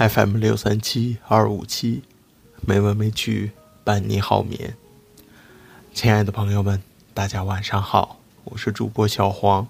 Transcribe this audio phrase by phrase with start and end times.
[0.00, 2.00] FM 六三七二五七，
[2.62, 3.50] 美文美曲
[3.84, 4.74] 伴你好眠。
[5.92, 9.68] 亲爱的朋友们，大家晚上好，我是主播小黄。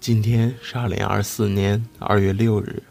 [0.00, 2.82] 今天是二零二四年二月六日，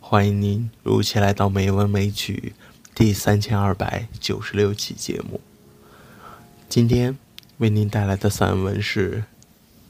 [0.00, 2.52] 欢迎您如期来到美文美曲
[2.94, 5.40] 第三千二百九十六期节目。
[6.68, 7.18] 今天
[7.58, 9.18] 为您带来的散文是《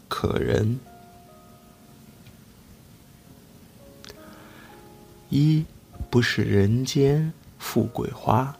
[0.08, 0.80] 可人》。
[5.28, 5.64] 一
[6.12, 8.54] 不是人间富贵花，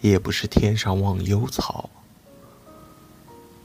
[0.00, 1.90] 也不是天上忘忧草。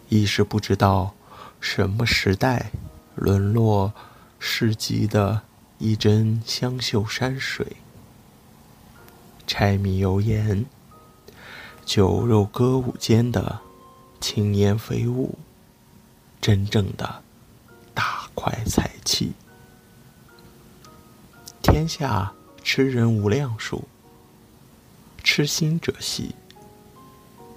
[0.09, 1.13] 一是不知道
[1.62, 2.70] 什么时代
[3.16, 3.94] 沦落
[4.40, 5.44] 市集的
[5.77, 7.77] 一针香秀山水，
[9.48, 10.66] 柴米油盐、
[11.85, 13.57] 酒肉歌舞间的
[14.20, 15.40] 轻烟飞舞，
[16.41, 17.23] 真正的
[17.94, 19.32] 大块财气。
[21.62, 23.84] 天下痴人无量数，
[25.23, 26.35] 痴心者稀。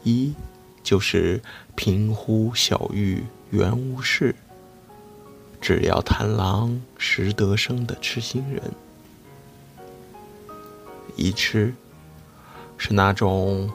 [0.02, 0.34] 一
[0.82, 1.42] 就是
[1.74, 4.34] 平呼小玉原无事，
[5.60, 8.62] 只要贪狼识得生的痴心人。
[11.16, 11.74] 一痴
[12.76, 13.72] 是那种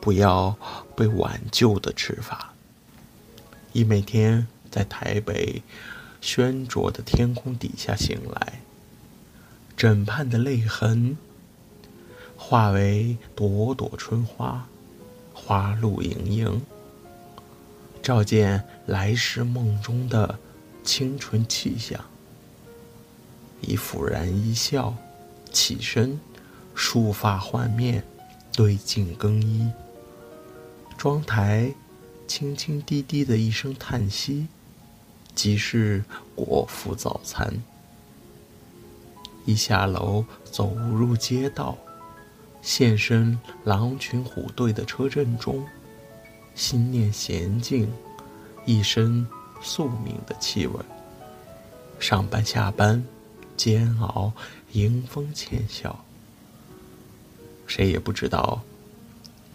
[0.00, 0.56] 不要
[0.96, 2.54] 被挽救的吃法。
[3.72, 5.62] 一每天在台北
[6.22, 8.60] 喧浊的天空底下醒来。
[9.80, 11.16] 枕畔的泪痕，
[12.36, 14.68] 化为朵朵春花，
[15.32, 16.60] 花露盈盈，
[18.02, 20.38] 照见来时梦中的
[20.84, 21.98] 清纯气象。
[23.62, 24.94] 已抚然一笑，
[25.50, 26.20] 起身，
[26.74, 28.04] 梳发换面，
[28.52, 29.66] 对镜更衣。
[30.98, 31.72] 妆台，
[32.28, 34.46] 轻轻低低的一声叹息，
[35.34, 36.04] 即是
[36.36, 37.62] 果腹早餐。
[39.44, 41.76] 一下楼，走入街道，
[42.62, 45.66] 现身狼群虎队的车阵中，
[46.54, 47.90] 心念娴静，
[48.66, 49.26] 一身
[49.60, 50.74] 宿命的气味。
[51.98, 53.02] 上班下班，
[53.56, 54.32] 煎熬，
[54.72, 56.04] 迎风浅笑。
[57.66, 58.62] 谁也不知道，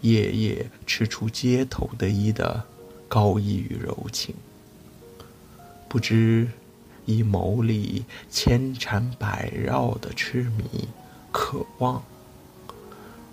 [0.00, 2.64] 夜夜吃出街头的衣的
[3.08, 4.34] 高逸与柔情。
[5.88, 6.48] 不知。
[7.06, 10.88] 以眸里千缠百绕的痴迷、
[11.30, 12.02] 渴望，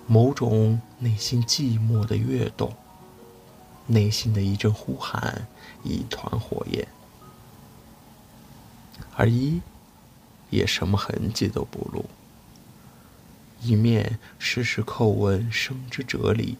[0.06, 2.72] 某种内心寂寞的跃动，
[3.88, 5.47] 内心的一阵呼喊，
[5.83, 6.88] 一团火焰，
[9.16, 9.59] 而一
[10.51, 12.06] 也什么痕迹都不露，
[13.59, 16.57] 一面时时叩问生之哲理，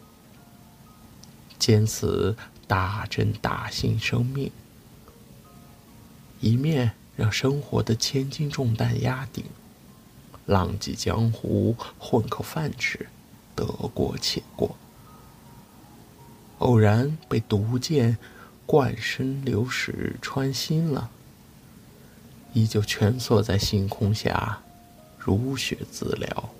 [1.60, 2.34] 坚持
[2.66, 4.50] 大真大信生命，
[6.40, 6.96] 一面。
[7.16, 9.44] 让生活的千斤重担压顶，
[10.46, 13.08] 浪迹江湖混口饭吃，
[13.54, 14.76] 得过且过。
[16.58, 18.16] 偶然被毒箭
[18.66, 21.10] 贯身流矢穿心了，
[22.52, 24.62] 依旧蜷缩在星空下，
[25.18, 26.50] 如雪自疗。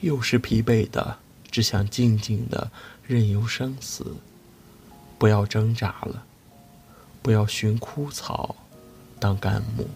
[0.00, 1.18] 又是疲惫的，
[1.50, 2.70] 只想静静的
[3.06, 4.16] 任由生死，
[5.18, 6.24] 不要挣扎了，
[7.22, 8.56] 不要寻枯草。
[9.22, 9.86] 当干木，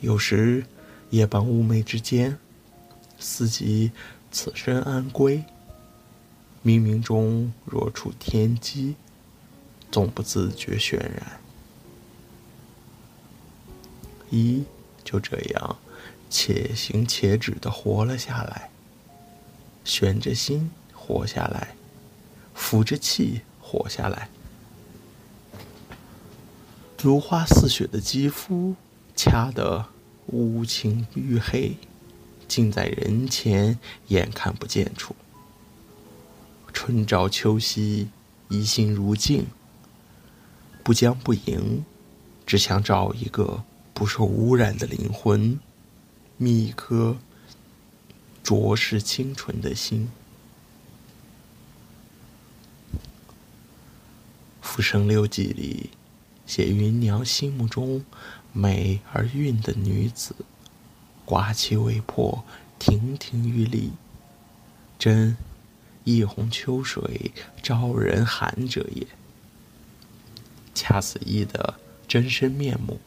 [0.00, 0.64] 有时
[1.10, 2.38] 夜半寤寐之间，
[3.18, 3.90] 思及
[4.30, 5.42] 此身安归。
[6.64, 8.94] 冥冥中若处天机，
[9.90, 11.40] 总不自觉渲染。
[14.30, 14.64] 一
[15.02, 15.76] 就这样，
[16.30, 18.70] 且行且止的活了下来，
[19.82, 21.74] 悬着心活下来，
[22.56, 24.28] 抚着气活下来。
[27.00, 28.74] 如花似雪的肌肤，
[29.14, 29.86] 掐得
[30.26, 31.76] 乌青玉黑，
[32.48, 33.78] 竟在人前
[34.08, 35.14] 眼看不见处。
[36.72, 38.08] 春朝秋夕，
[38.48, 39.46] 一心如镜，
[40.82, 41.84] 不将不迎，
[42.44, 43.62] 只想找一个
[43.94, 45.60] 不受污染的灵魂，
[46.36, 47.16] 觅一颗
[48.42, 50.10] 浊世清纯的心。
[54.60, 55.90] 《浮生六记》里。
[56.48, 58.02] 写芸娘心目中
[58.54, 60.34] 美而韵的女子，
[61.26, 62.42] 刮其未破，
[62.78, 63.92] 亭亭玉立，
[64.98, 65.36] 真
[66.04, 69.06] 一泓秋水招人寒者也。
[70.74, 71.74] 恰似一的
[72.08, 72.98] 真身面目。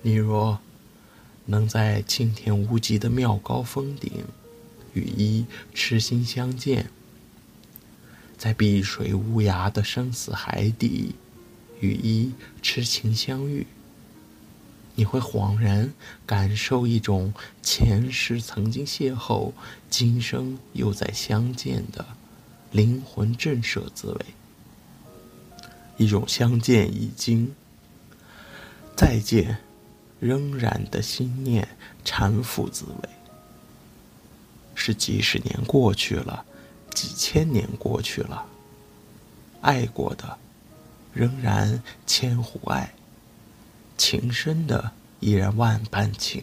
[0.00, 0.58] 你若
[1.44, 4.24] 能在青天无极的妙高峰顶
[4.94, 5.44] 与一
[5.74, 6.88] 痴心相见，
[8.38, 11.14] 在碧水无涯的生死海底。
[11.84, 12.32] 与一
[12.62, 13.66] 痴情相遇，
[14.94, 15.92] 你会恍然
[16.24, 19.52] 感受一种前世曾经邂逅，
[19.90, 22.06] 今生又再相见的
[22.72, 24.26] 灵魂震慑滋味，
[25.98, 27.54] 一种相见已经，
[28.96, 29.58] 再见
[30.20, 31.68] 仍然的心念
[32.02, 33.08] 缠缚滋味。
[34.74, 36.46] 是几十年过去了，
[36.94, 38.46] 几千年过去了，
[39.60, 40.38] 爱过的
[41.14, 42.92] 仍然千户爱。
[43.96, 44.90] 情深的
[45.20, 46.42] 依然万般情，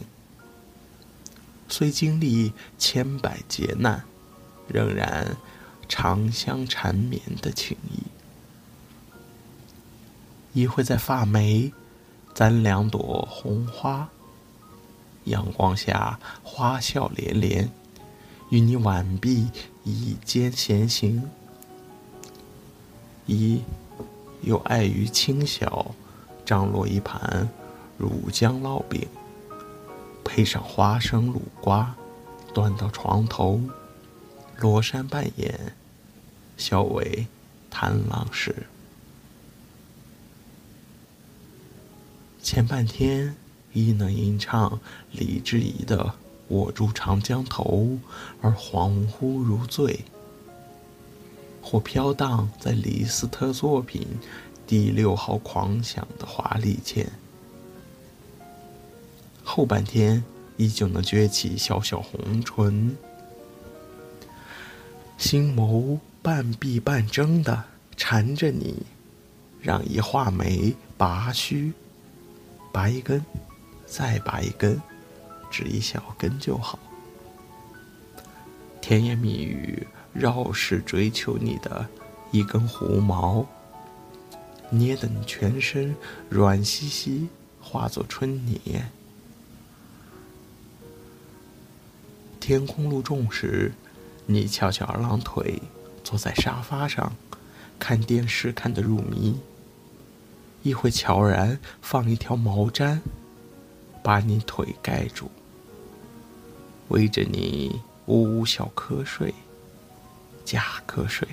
[1.68, 4.03] 虽经历千百劫难，
[4.68, 5.35] 仍然
[5.89, 8.03] 长相缠绵的情谊。
[10.53, 11.71] 亦会在发眉
[12.33, 14.09] 簪两朵红花，
[15.25, 17.69] 阳光下花笑连连，
[18.50, 19.50] 与你挽臂
[19.83, 21.29] 倚肩闲行。
[23.25, 23.62] 一
[24.41, 25.93] 又碍于轻小。
[26.43, 27.47] 张罗一盘
[27.97, 29.07] 乳浆烙饼，
[30.23, 31.95] 配上花生卤瓜，
[32.53, 33.61] 端到床头，
[34.57, 35.73] 罗衫半掩，
[36.57, 37.27] 笑为
[37.69, 38.67] 贪狼时。
[42.43, 43.35] 前半天
[43.71, 44.79] 亦能吟唱
[45.11, 46.03] 李之仪的
[46.47, 47.63] 《我住长江头》，
[48.41, 50.03] 而恍惚如醉；
[51.61, 54.07] 或飘荡在李斯特作品。
[54.67, 57.11] 第六号狂想的华丽剑，
[59.43, 60.23] 后半天
[60.55, 62.95] 依旧能撅起小小红唇，
[65.17, 67.65] 心眸半闭半睁的
[67.97, 68.81] 缠着你，
[69.59, 71.73] 让一画眉拔须，
[72.71, 73.21] 拔一根，
[73.85, 74.81] 再拔一根，
[75.49, 76.79] 只一小根就好。
[78.79, 81.87] 甜言蜜语绕世追求你的
[82.31, 83.45] 一根胡毛。
[84.69, 85.95] 捏得你全身
[86.29, 87.27] 软兮兮，
[87.61, 88.83] 化作春泥。
[92.39, 93.73] 天空露重时，
[94.25, 95.61] 你翘翘二郎腿，
[96.03, 97.13] 坐在沙发上，
[97.77, 99.39] 看电视看得入迷。
[100.63, 102.99] 亦会悄然放一条毛毡，
[104.01, 105.29] 把你腿盖住，
[106.89, 109.33] 围着你呜呜小瞌睡，
[110.45, 111.27] 假瞌睡。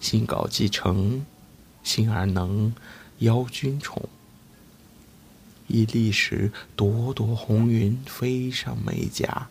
[0.00, 1.24] 心稿既成，
[1.84, 2.74] 心儿能
[3.18, 4.08] 邀君宠。
[5.68, 9.48] 以历时朵朵红云飞上眉颊，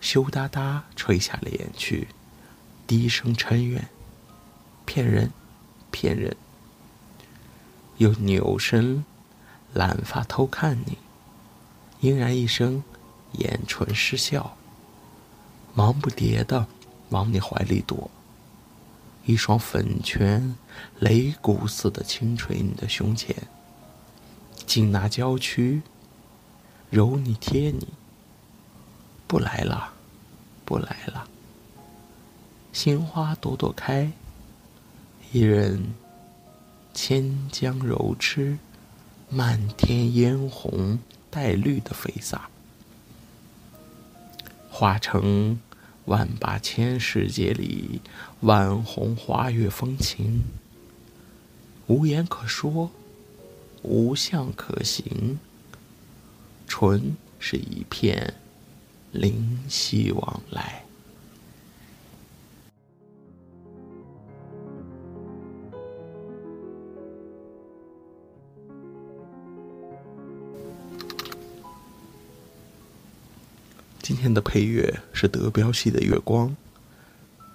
[0.00, 2.08] 羞答答垂下脸去，
[2.86, 3.88] 低声嗔怨：
[4.86, 5.32] 骗人，
[5.90, 6.36] 骗人。
[7.98, 9.04] 又扭身
[9.74, 10.96] 揽发偷看你，
[12.00, 12.84] 嫣然一声，
[13.32, 14.56] 眼唇失笑，
[15.76, 16.66] 忙不迭的
[17.10, 18.10] 往你怀里躲。
[19.26, 20.56] 一双粉拳，
[21.00, 23.36] 擂鼓似的轻捶你的胸前，
[24.66, 25.82] 紧拿娇躯，
[26.88, 27.88] 揉你贴你。
[29.26, 29.92] 不来了，
[30.64, 31.28] 不来了。
[32.72, 34.12] 心花朵朵开，
[35.32, 35.92] 一人
[36.94, 38.56] 千江柔痴，
[39.28, 42.48] 漫天嫣红带绿的飞洒，
[44.70, 45.60] 化成。
[46.06, 48.00] 万八千世界里，
[48.40, 50.42] 万红花月风情，
[51.86, 52.90] 无言可说，
[53.82, 55.38] 无相可行，
[56.66, 58.34] 纯是一片
[59.12, 60.85] 灵犀往来。
[74.26, 76.48] 天的配乐是德彪西的《月光》，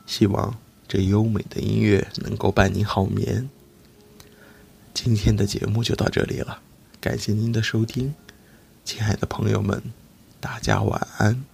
[0.06, 3.50] 希望这优美的音乐能够伴您好眠。
[4.94, 6.62] 今天的节目就到这里了，
[7.02, 8.16] 感谢您的收听，
[8.86, 9.84] 亲爱的朋友们，
[10.40, 11.51] 大家晚安。